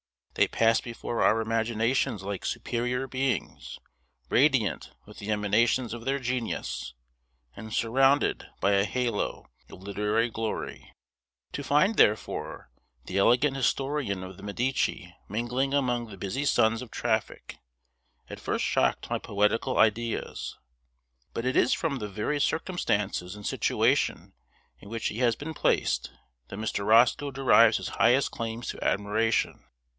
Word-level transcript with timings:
They 0.33 0.47
pass 0.47 0.81
before 0.81 1.21
our 1.21 1.41
imaginations 1.41 2.23
like 2.23 2.43
superior 2.45 3.05
beings, 3.05 3.77
radiant 4.29 4.89
with 5.05 5.19
the 5.19 5.29
emanations 5.29 5.93
of 5.93 6.05
their 6.05 6.17
genius, 6.17 6.95
and 7.55 7.71
surrounded 7.71 8.47
by 8.61 8.71
a 8.71 8.85
halo 8.85 9.51
of 9.69 9.83
literary 9.83 10.29
glory. 10.31 10.95
To 11.51 11.63
find, 11.63 11.97
therefore, 11.97 12.71
the 13.05 13.19
elegant 13.19 13.55
historian 13.57 14.23
of 14.23 14.37
the 14.37 14.43
Medici 14.43 15.13
mingling 15.29 15.71
among 15.75 16.07
the 16.07 16.17
busy 16.17 16.45
sons 16.45 16.81
of 16.81 16.89
traffic, 16.89 17.57
at 18.27 18.39
first 18.39 18.65
shocked 18.65 19.07
my 19.09 19.19
poetical 19.19 19.77
ideas; 19.77 20.57
but 21.33 21.45
it 21.45 21.55
is 21.55 21.73
from 21.73 21.97
the 21.99 22.07
very 22.09 22.39
circumstances 22.41 23.35
and 23.35 23.45
situation 23.45 24.33
in 24.79 24.89
which 24.89 25.07
he 25.09 25.19
has 25.19 25.35
been 25.35 25.53
placed, 25.53 26.09
that 26.47 26.57
Mr. 26.57 26.85
Roscoe 26.87 27.29
derives 27.29 27.77
his 27.77 27.89
highest 27.99 28.31
claims 28.31 28.67
to 28.69 28.83
admiration. 28.83 29.65